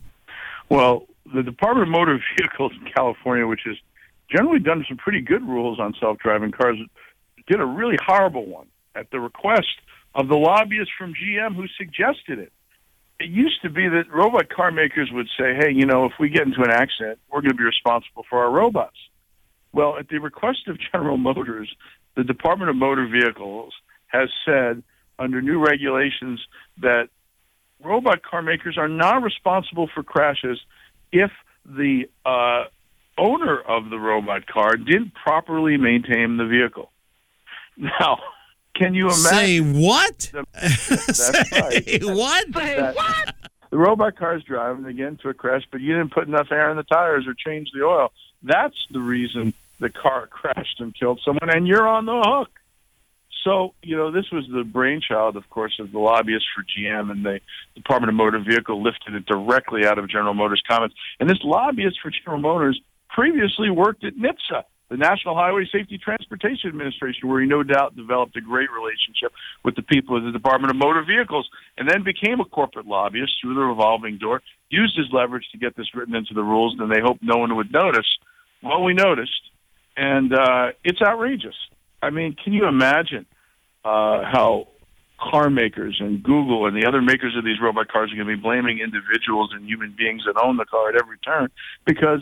Well, 0.70 1.06
the 1.34 1.44
Department 1.44 1.88
of 1.88 1.92
Motor 1.92 2.20
Vehicles 2.38 2.72
in 2.80 2.92
California, 2.92 3.46
which 3.46 3.66
is 3.66 3.78
generally 4.32 4.60
done 4.60 4.86
some 4.88 4.98
pretty 4.98 5.22
good 5.22 5.44
rules 5.48 5.80
on 5.80 5.94
self-driving 6.00 6.52
cars. 6.52 6.78
Did 7.48 7.60
a 7.60 7.66
really 7.66 7.98
horrible 8.06 8.46
one 8.46 8.68
at 8.96 9.10
the 9.12 9.20
request 9.20 9.68
of 10.16 10.28
the 10.28 10.36
lobbyists 10.36 10.94
from 10.98 11.14
GM 11.14 11.56
who 11.56 11.66
suggested 11.78 12.40
it. 12.40 12.52
It 13.20 13.30
used 13.30 13.62
to 13.64 13.70
be 13.70 13.88
that 13.88 14.06
robot 14.12 14.50
car 14.50 14.72
makers 14.72 15.10
would 15.12 15.28
say, 15.38 15.54
"Hey, 15.54 15.72
you 15.72 15.86
know, 15.86 16.06
if 16.06 16.14
we 16.20 16.30
get 16.30 16.48
into 16.48 16.62
an 16.62 16.72
accident, 16.72 17.20
we're 17.30 17.42
going 17.42 17.52
to 17.52 17.58
be 17.58 17.64
responsible 17.64 18.26
for 18.30 18.44
our 18.44 18.52
robots." 18.52 18.98
Well, 19.74 19.98
at 19.98 20.08
the 20.08 20.20
request 20.20 20.68
of 20.68 20.78
General 20.92 21.18
Motors, 21.18 21.74
the 22.16 22.24
Department 22.24 22.70
of 22.70 22.76
Motor 22.76 23.08
Vehicles 23.08 23.74
has 24.08 24.30
said 24.46 24.84
under 25.20 25.42
new 25.42 25.64
regulations 25.64 26.40
that 26.78 27.10
robot 27.84 28.24
car 28.24 28.42
makers 28.42 28.78
are 28.78 28.88
not 28.88 29.22
responsible 29.22 29.88
for 29.94 30.02
crashes 30.02 30.60
if 31.12 31.32
the 31.66 32.10
uh, 32.26 32.66
owner 33.20 33.60
of 33.60 33.90
the 33.90 34.00
robot 34.00 34.48
car 34.48 34.76
didn't 34.78 35.14
properly 35.14 35.78
maintain 35.78 36.38
the 36.38 36.46
vehicle. 36.46 36.92
Now, 37.78 38.20
can 38.76 38.94
you 38.94 39.06
imagine? 39.08 39.22
Say 39.24 39.60
what? 39.60 40.18
The, 40.34 40.46
that's 40.54 41.18
Say 41.18 41.44
right. 41.60 42.04
what? 42.16 42.46
Say 42.54 42.76
That- 42.78 42.96
what? 42.96 43.36
The 43.72 43.78
robot 43.78 44.16
car's 44.18 44.44
driving, 44.44 44.86
again 44.86 45.18
to 45.22 45.30
a 45.30 45.34
crash, 45.36 45.62
but 45.72 45.80
you 45.80 45.94
didn't 45.96 46.12
put 46.12 46.28
enough 46.28 46.48
air 46.52 46.72
in 46.72 46.78
the 46.78 46.82
tires 46.84 47.28
or 47.28 47.36
change 47.36 47.70
the 47.72 47.84
oil. 47.86 48.12
That's 48.42 48.76
the 48.90 49.00
reason 49.00 49.54
the 49.80 49.92
car 49.92 50.26
crashed 50.32 50.80
and 50.80 50.96
killed 50.98 51.22
someone, 51.24 51.50
and 51.56 51.68
you're 51.68 51.88
on 51.88 52.06
the 52.08 52.20
hook. 52.20 52.50
So, 53.44 53.74
you 53.84 53.96
know, 53.96 54.10
this 54.12 54.32
was 54.32 54.46
the 54.52 54.64
brainchild, 54.64 55.38
of 55.38 55.48
course, 55.52 55.80
of 55.80 55.92
the 55.92 56.00
lobbyists 56.00 56.48
for 56.54 56.64
GM, 56.64 57.12
and 57.12 57.24
the 57.24 57.40
Department 57.76 58.10
of 58.10 58.16
Motor 58.16 58.40
Vehicle 58.40 58.82
lifted 58.82 59.14
it 59.14 59.26
directly 59.28 59.86
out 59.86 59.98
of 60.00 60.10
General 60.10 60.34
Motors' 60.34 60.64
comments. 60.68 60.96
And 61.20 61.30
this 61.30 61.40
lobbyist 61.44 62.00
for 62.02 62.10
General 62.10 62.40
Motors 62.42 62.82
previously 63.20 63.70
worked 63.70 64.06
at 64.06 64.14
NHTSA, 64.16 64.64
the 64.88 64.96
National 64.96 65.36
Highway 65.36 65.68
Safety 65.70 65.98
Transportation 65.98 66.70
Administration, 66.70 67.28
where 67.28 67.42
he 67.42 67.48
no 67.48 67.64
doubt 67.64 67.94
developed 67.98 68.38
a 68.38 68.42
great 68.42 68.70
relationship 68.72 69.34
with 69.66 69.76
the 69.76 69.82
people 69.82 70.16
of 70.16 70.24
the 70.24 70.32
Department 70.32 70.72
of 70.72 70.78
Motor 70.78 71.04
Vehicles, 71.06 71.50
and 71.78 71.90
then 71.90 72.02
became 72.02 72.40
a 72.40 72.46
corporate 72.46 72.86
lobbyist 72.86 73.34
through 73.42 73.56
the 73.56 73.60
revolving 73.60 74.20
door, 74.20 74.42
used 74.70 74.96
his 74.96 75.08
leverage 75.12 75.44
to 75.52 75.58
get 75.58 75.76
this 75.76 75.94
written 75.94 76.16
into 76.16 76.34
the 76.34 76.42
rules, 76.42 76.78
and 76.80 76.90
they 76.90 77.02
hoped 77.02 77.22
no 77.22 77.36
one 77.36 77.58
would 77.58 77.74
notice. 77.74 78.08
Well, 78.64 78.86
we 78.86 78.94
noticed, 78.94 79.42
and 79.98 80.34
uh, 80.34 80.68
it's 80.86 81.02
outrageous. 81.02 81.56
I 82.02 82.12
mean, 82.12 82.38
can 82.42 82.54
you 82.54 82.68
imagine 82.70 83.26
uh, 83.84 84.24
how 84.24 84.70
car 85.20 85.50
makers 85.50 85.98
and 86.00 86.24
Google 86.24 86.68
and 86.68 86.82
the 86.82 86.88
other 86.88 87.02
makers 87.02 87.36
of 87.38 87.44
these 87.44 87.60
robot 87.62 87.90
cars 87.90 88.14
are 88.14 88.16
going 88.16 88.30
to 88.30 88.38
be 88.38 88.42
blaming 88.42 88.80
individuals 88.80 89.52
and 89.54 89.66
human 89.66 89.94
beings 89.98 90.24
that 90.26 90.42
own 90.42 90.56
the 90.56 90.64
car 90.64 90.88
at 90.88 90.96
every 90.96 91.18
turn 91.18 91.50
because 91.84 92.22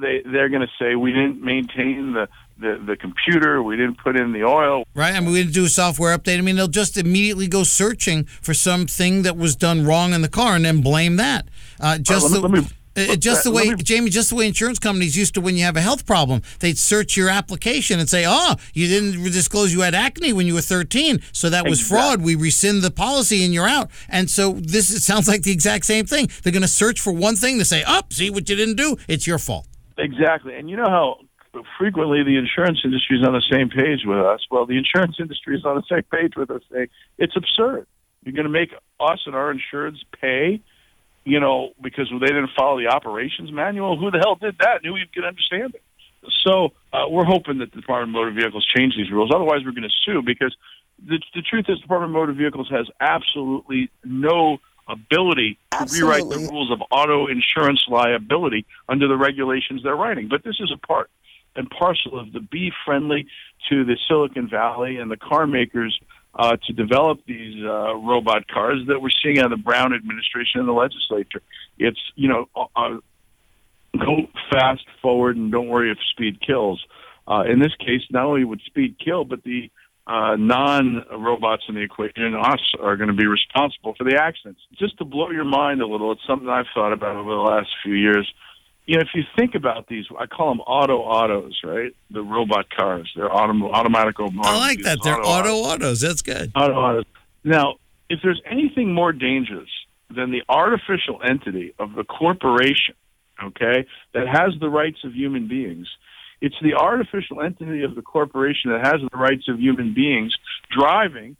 they 0.00 0.22
they're 0.24 0.48
going 0.48 0.62
to 0.62 0.72
say 0.78 0.94
we 0.94 1.12
didn't 1.12 1.42
maintain 1.42 2.12
the, 2.12 2.28
the 2.58 2.80
the 2.84 2.96
computer, 2.96 3.62
we 3.62 3.76
didn't 3.76 3.98
put 3.98 4.16
in 4.16 4.32
the 4.32 4.44
oil. 4.44 4.84
Right, 4.94 5.14
I 5.14 5.20
mean, 5.20 5.32
we 5.32 5.42
didn't 5.42 5.54
do 5.54 5.64
a 5.64 5.68
software 5.68 6.16
update. 6.16 6.38
I 6.38 6.40
mean, 6.42 6.56
they'll 6.56 6.68
just 6.68 6.96
immediately 6.96 7.48
go 7.48 7.62
searching 7.62 8.24
for 8.24 8.54
something 8.54 9.22
that 9.22 9.36
was 9.36 9.56
done 9.56 9.86
wrong 9.86 10.12
in 10.12 10.22
the 10.22 10.28
car 10.28 10.54
and 10.56 10.64
then 10.64 10.80
blame 10.80 11.16
that. 11.16 11.46
Uh, 11.80 11.98
just 11.98 12.26
Uh, 12.26 12.28
let 12.28 12.34
the, 12.42 12.48
let 12.48 12.50
me- 12.64 12.68
uh, 12.96 13.14
just 13.14 13.44
the 13.44 13.52
way 13.52 13.68
me- 13.68 13.76
Jamie, 13.76 14.10
just 14.10 14.28
the 14.30 14.34
way 14.34 14.48
insurance 14.48 14.80
companies 14.80 15.16
used 15.16 15.32
to 15.34 15.40
when 15.40 15.56
you 15.56 15.62
have 15.62 15.76
a 15.76 15.80
health 15.80 16.04
problem, 16.04 16.42
they'd 16.58 16.76
search 16.76 17.16
your 17.16 17.28
application 17.28 18.00
and 18.00 18.08
say, 18.10 18.24
"Oh, 18.26 18.56
you 18.74 18.88
didn't 18.88 19.22
disclose 19.22 19.72
you 19.72 19.82
had 19.82 19.94
acne 19.94 20.32
when 20.32 20.48
you 20.48 20.54
were 20.54 20.60
13, 20.60 21.20
so 21.30 21.48
that 21.48 21.64
was 21.68 21.78
Exactly. 21.78 21.96
fraud. 21.96 22.22
We 22.22 22.34
rescind 22.34 22.82
the 22.82 22.90
policy 22.90 23.44
and 23.44 23.54
you're 23.54 23.68
out." 23.68 23.88
And 24.08 24.28
so 24.28 24.54
this 24.58 24.90
it 24.90 25.02
sounds 25.02 25.28
like 25.28 25.42
the 25.42 25.52
exact 25.52 25.84
same 25.86 26.06
thing. 26.06 26.28
They're 26.42 26.50
going 26.52 26.62
to 26.62 26.66
search 26.82 26.98
for 27.00 27.12
one 27.12 27.36
thing 27.36 27.60
to 27.60 27.64
say, 27.64 27.84
"Oh, 27.86 28.02
see 28.10 28.30
what 28.30 28.48
you 28.50 28.56
didn't 28.56 28.74
do? 28.76 28.96
It's 29.06 29.28
your 29.28 29.38
fault." 29.38 29.67
Exactly. 29.98 30.54
And 30.54 30.70
you 30.70 30.76
know 30.76 30.88
how 30.88 31.18
frequently 31.78 32.22
the 32.22 32.36
insurance 32.36 32.80
industry 32.84 33.18
is 33.18 33.26
on 33.26 33.32
the 33.32 33.42
same 33.50 33.68
page 33.68 34.00
with 34.04 34.18
us? 34.18 34.40
Well, 34.50 34.66
the 34.66 34.78
insurance 34.78 35.16
industry 35.18 35.56
is 35.56 35.64
on 35.64 35.76
the 35.76 35.82
same 35.90 36.04
page 36.10 36.34
with 36.36 36.50
us 36.50 36.62
saying 36.72 36.88
it's 37.18 37.36
absurd. 37.36 37.86
You're 38.24 38.34
going 38.34 38.46
to 38.46 38.52
make 38.52 38.70
us 39.00 39.20
and 39.26 39.34
our 39.34 39.52
insureds 39.52 39.98
pay, 40.20 40.60
you 41.24 41.40
know, 41.40 41.70
because 41.82 42.08
they 42.10 42.26
didn't 42.26 42.50
follow 42.56 42.78
the 42.78 42.88
operations 42.88 43.50
manual. 43.52 43.98
Who 43.98 44.10
the 44.10 44.18
hell 44.18 44.36
did 44.36 44.56
that? 44.58 44.82
Knew 44.82 44.96
you 44.96 45.06
could 45.12 45.24
understand 45.24 45.74
it. 45.74 45.82
So 46.46 46.70
uh, 46.92 47.08
we're 47.08 47.24
hoping 47.24 47.58
that 47.58 47.72
the 47.72 47.80
Department 47.80 48.10
of 48.10 48.20
Motor 48.20 48.32
Vehicles 48.32 48.66
change 48.76 48.94
these 48.96 49.10
rules. 49.10 49.30
Otherwise, 49.34 49.60
we're 49.64 49.72
going 49.72 49.88
to 49.88 49.96
sue 50.04 50.22
because 50.22 50.54
the, 51.04 51.20
the 51.34 51.42
truth 51.42 51.66
is, 51.68 51.76
the 51.76 51.82
Department 51.82 52.10
of 52.10 52.14
Motor 52.14 52.32
Vehicles 52.32 52.68
has 52.70 52.86
absolutely 53.00 53.90
no 54.04 54.58
ability 54.88 55.58
to 55.72 55.86
rewrite 55.92 56.28
the 56.28 56.48
rules 56.50 56.70
of 56.70 56.80
auto 56.90 57.26
insurance 57.26 57.84
liability 57.88 58.66
under 58.88 59.06
the 59.08 59.16
regulations 59.16 59.82
they're 59.82 59.96
writing. 59.96 60.28
But 60.28 60.44
this 60.44 60.56
is 60.60 60.72
a 60.72 60.86
part 60.86 61.10
and 61.56 61.68
parcel 61.70 62.18
of 62.18 62.32
the 62.32 62.40
be 62.40 62.72
friendly 62.84 63.26
to 63.68 63.84
the 63.84 63.96
Silicon 64.06 64.48
Valley 64.48 64.96
and 64.96 65.10
the 65.10 65.16
car 65.16 65.46
makers 65.46 65.98
uh, 66.34 66.56
to 66.66 66.72
develop 66.72 67.20
these 67.26 67.62
uh, 67.64 67.94
robot 67.96 68.46
cars 68.48 68.84
that 68.86 69.02
we're 69.02 69.10
seeing 69.22 69.38
out 69.38 69.46
of 69.46 69.50
the 69.50 69.62
Brown 69.62 69.92
administration 69.92 70.60
and 70.60 70.68
the 70.68 70.72
legislature. 70.72 71.42
It's 71.78 72.00
you 72.14 72.28
know 72.28 72.48
uh, 72.54 72.66
uh, 72.76 72.98
go 73.98 74.28
fast 74.50 74.84
forward 75.02 75.36
and 75.36 75.50
don't 75.50 75.68
worry 75.68 75.90
if 75.90 75.98
speed 76.12 76.40
kills. 76.40 76.82
Uh, 77.26 77.42
in 77.42 77.58
this 77.58 77.74
case, 77.76 78.02
not 78.10 78.24
only 78.24 78.44
would 78.44 78.60
speed 78.62 78.96
kill, 79.04 79.24
but 79.24 79.42
the 79.42 79.70
uh, 80.08 80.36
non-robots 80.36 81.64
in 81.68 81.74
the 81.74 81.82
equation, 81.82 82.34
us, 82.34 82.60
are 82.80 82.96
going 82.96 83.08
to 83.08 83.14
be 83.14 83.26
responsible 83.26 83.94
for 83.96 84.04
the 84.04 84.16
accidents. 84.20 84.60
Just 84.78 84.96
to 84.98 85.04
blow 85.04 85.30
your 85.30 85.44
mind 85.44 85.82
a 85.82 85.86
little, 85.86 86.10
it's 86.12 86.22
something 86.26 86.48
I've 86.48 86.66
thought 86.74 86.94
about 86.94 87.16
over 87.16 87.30
the 87.30 87.36
last 87.36 87.68
few 87.82 87.92
years. 87.92 88.26
You 88.86 88.96
know, 88.96 89.02
if 89.02 89.08
you 89.14 89.22
think 89.36 89.54
about 89.54 89.86
these, 89.88 90.06
I 90.18 90.24
call 90.24 90.48
them 90.48 90.60
auto 90.60 90.96
autos, 91.00 91.60
right? 91.62 91.94
The 92.10 92.22
robot 92.22 92.70
cars. 92.74 93.12
They're 93.14 93.28
autom- 93.28 93.70
automatic. 93.70 94.16
I 94.18 94.56
like 94.56 94.80
that. 94.84 95.00
They're 95.04 95.20
auto 95.20 95.52
autos. 95.56 96.00
That's 96.00 96.22
good. 96.22 96.52
auto 96.54 96.72
autos. 96.72 97.04
Now, 97.44 97.74
if 98.08 98.20
there's 98.22 98.40
anything 98.50 98.94
more 98.94 99.12
dangerous 99.12 99.68
than 100.08 100.30
the 100.30 100.42
artificial 100.48 101.20
entity 101.22 101.74
of 101.78 101.94
the 101.94 102.04
corporation, 102.04 102.94
okay, 103.44 103.86
that 104.14 104.26
has 104.26 104.58
the 104.58 104.70
rights 104.70 105.04
of 105.04 105.12
human 105.12 105.48
beings, 105.48 105.86
it's 106.40 106.56
the 106.62 106.74
artificial 106.74 107.42
entity 107.42 107.82
of 107.82 107.94
the 107.94 108.02
corporation 108.02 108.70
that 108.70 108.84
has 108.84 109.00
the 109.00 109.16
rights 109.16 109.48
of 109.48 109.58
human 109.58 109.94
beings 109.94 110.34
driving 110.70 111.36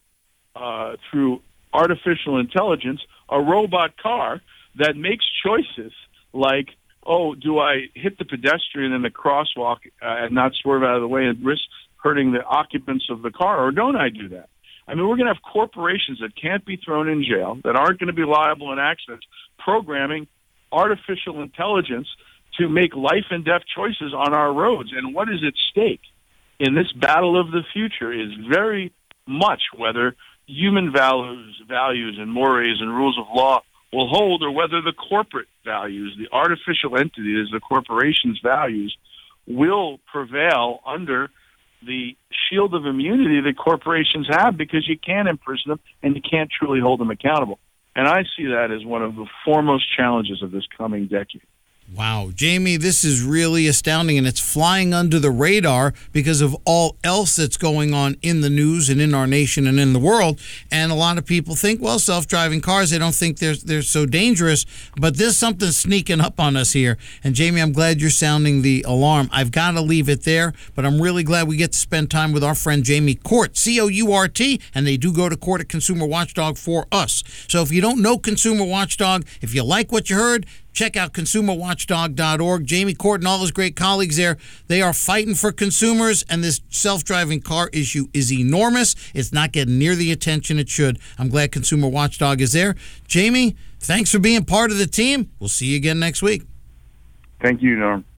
uh, 0.57 0.97
through 1.11 1.41
artificial 1.73 2.39
intelligence 2.39 3.01
a 3.29 3.41
robot 3.41 3.97
car 3.97 4.41
that 4.77 4.97
makes 4.97 5.25
choices 5.45 5.93
like, 6.33 6.69
oh, 7.07 7.35
do 7.35 7.59
I 7.59 7.87
hit 7.95 8.19
the 8.19 8.25
pedestrian 8.25 8.93
in 8.93 9.03
the 9.03 9.11
crosswalk 9.11 9.79
uh, 10.03 10.25
and 10.25 10.35
not 10.35 10.53
swerve 10.55 10.83
out 10.83 10.97
of 10.97 11.03
the 11.03 11.09
way 11.09 11.27
and 11.27 11.45
risk 11.45 11.63
hurting 12.03 12.33
the 12.33 12.43
occupants 12.45 13.07
of 13.11 13.23
the 13.23 13.31
car, 13.31 13.65
or 13.65 13.71
don't 13.73 13.97
I 13.97 14.09
do 14.09 14.29
that? 14.31 14.49
I 14.87 14.95
mean, 14.95 15.07
we're 15.07 15.17
going 15.17 15.27
to 15.27 15.35
have 15.35 15.43
corporations 15.43 16.21
that 16.21 16.35
can't 16.41 16.65
be 16.65 16.77
thrown 16.77 17.09
in 17.09 17.23
jail, 17.23 17.59
that 17.65 17.77
aren't 17.77 17.99
going 17.99 18.07
to 18.07 18.15
be 18.15 18.25
liable 18.25 18.73
in 18.73 18.79
accidents, 18.79 19.27
programming 19.59 20.27
artificial 20.73 21.43
intelligence 21.43 22.09
to 22.59 22.69
make 22.69 22.95
life 22.95 23.27
and 23.31 23.45
death 23.45 23.63
choices 23.75 24.13
on 24.15 24.35
our 24.35 24.53
roads. 24.53 24.91
And 24.95 25.15
what 25.15 25.29
is 25.29 25.41
at 25.47 25.55
stake 25.71 26.01
in 26.59 26.75
this 26.75 26.93
battle 26.93 27.41
of 27.41 27.51
the 27.51 27.63
future 27.73 28.13
is 28.13 28.31
very 28.49 28.93
much 29.27 29.63
whether 29.77 30.17
human 30.47 30.93
values, 30.93 31.61
values 31.69 32.17
and 32.19 32.33
mores 32.33 32.79
and 32.81 32.91
rules 32.91 33.19
of 33.19 33.27
law 33.35 33.63
will 33.93 34.09
hold, 34.09 34.43
or 34.43 34.51
whether 34.51 34.83
the 34.83 34.93
corporate 34.93 35.49
values, 35.65 36.17
the 36.19 36.29
artificial 36.35 36.97
entities, 36.97 37.49
the 37.53 37.61
corporation's 37.61 38.39
values, 38.43 38.97
will 39.47 39.99
prevail 40.13 40.81
under 40.87 41.31
the 41.87 42.17
shield 42.51 42.75
of 42.75 42.85
immunity 42.85 43.41
that 43.41 43.57
corporations 43.57 44.27
have 44.29 44.57
because 44.57 44.87
you 44.89 44.99
can't 44.99 45.29
imprison 45.29 45.71
them 45.71 45.81
and 46.03 46.17
you 46.17 46.23
can't 46.23 46.51
truly 46.51 46.81
hold 46.81 47.01
them 47.01 47.11
accountable. 47.11 47.59
And 47.95 48.07
I 48.07 48.25
see 48.37 48.47
that 48.47 48.71
as 48.71 48.85
one 48.85 49.03
of 49.03 49.17
the 49.17 49.27
foremost 49.45 49.85
challenges 49.97 50.43
of 50.43 50.51
this 50.51 50.65
coming 50.77 51.07
decade. 51.07 51.43
Wow, 51.97 52.31
Jamie, 52.35 52.77
this 52.77 53.03
is 53.03 53.23
really 53.23 53.67
astounding, 53.67 54.19
and 54.19 54.27
it's 54.27 54.39
flying 54.39 54.93
under 54.93 55.19
the 55.19 55.31
radar 55.31 55.95
because 56.13 56.43
of 56.43 56.55
all 56.67 56.97
else 57.03 57.37
that's 57.37 57.57
going 57.57 57.95
on 57.95 58.17
in 58.21 58.43
the 58.43 58.51
news 58.51 58.91
and 58.91 59.01
in 59.01 59.15
our 59.15 59.27
nation 59.27 59.67
and 59.67 59.81
in 59.81 59.95
the 59.95 59.99
world. 59.99 60.39
And 60.71 60.93
a 60.93 60.95
lot 60.95 61.17
of 61.17 61.25
people 61.25 61.55
think, 61.55 61.81
well, 61.81 61.99
self-driving 61.99 62.61
cars, 62.61 62.91
they 62.91 62.99
don't 62.99 63.15
think 63.15 63.39
they're 63.39 63.57
they're 63.57 63.81
so 63.81 64.05
dangerous, 64.05 64.67
but 65.01 65.17
there's 65.17 65.39
something 65.39 65.71
sneaking 65.71 66.21
up 66.21 66.39
on 66.39 66.57
us 66.57 66.73
here. 66.73 66.99
And 67.25 67.35
Jamie, 67.35 67.63
I'm 67.63 67.73
glad 67.73 68.03
you're 68.03 68.11
sounding 68.11 68.61
the 68.61 68.85
alarm. 68.87 69.31
I've 69.33 69.51
got 69.51 69.71
to 69.71 69.81
leave 69.81 70.11
it 70.11 70.25
there, 70.25 70.53
but 70.75 70.85
I'm 70.85 71.01
really 71.01 71.23
glad 71.23 71.49
we 71.49 71.57
get 71.57 71.73
to 71.73 71.79
spend 71.79 72.11
time 72.11 72.33
with 72.33 72.45
our 72.45 72.55
friend 72.55 72.85
Jamie 72.85 73.15
Court, 73.15 73.57
C 73.57 73.81
O 73.81 73.89
U 73.89 74.13
R 74.13 74.29
T, 74.29 74.61
and 74.75 74.87
they 74.87 74.99
do 74.99 75.11
go 75.11 75.31
to 75.31 75.37
court 75.39 75.63
at 75.63 75.71
Consumer 75.71 76.05
Watchdog 76.05 76.59
for 76.59 76.85
us. 76.93 77.25
So 77.49 77.63
if 77.63 77.73
you 77.73 77.81
don't 77.81 78.03
know 78.03 78.19
Consumer 78.19 78.67
Watchdog, 78.67 79.25
if 79.41 79.55
you 79.55 79.65
like 79.65 79.91
what 79.91 80.11
you 80.11 80.17
heard, 80.17 80.45
check 80.73 80.97
out 80.97 81.13
consumerwatchdog.org. 81.13 82.67
Jamie 82.67 82.95
Court 82.95 83.21
and 83.21 83.29
all 83.29 83.39
his 83.39 83.51
great 83.51 83.77
colleagues 83.77 84.17
there, 84.17 84.37
they 84.69 84.83
are 84.83 84.93
fighting 84.93 85.35
for 85.35 85.53
consumers, 85.53 86.25
and 86.29 86.43
this 86.43 86.61
self 86.69 87.05
driving 87.05 87.41
car 87.41 87.71
issue 87.73 88.07
is 88.13 88.33
enormous. 88.33 88.95
It's 89.15 89.33
not 89.33 89.53
getting 89.53 89.79
near 89.79 89.95
the 89.95 90.13
attention 90.13 90.59
it 90.59 90.69
should. 90.69 90.99
I'm 91.19 91.29
glad 91.29 91.53
Consumer 91.53 91.89
Watchdog 91.89 92.41
is 92.41 92.53
there. 92.53 92.75
Jamie, 93.07 93.57
thanks 93.81 94.11
for 94.11 94.19
being 94.19 94.45
part 94.45 94.71
of 94.71 94.79
the 94.79 94.87
team. 94.87 95.31
We'll 95.39 95.49
see 95.49 95.67
you 95.67 95.77
again 95.77 95.99
next 95.99 96.23
week. 96.23 96.45
Thank 97.41 97.63
you, 97.63 97.77
Norm. 97.77 98.05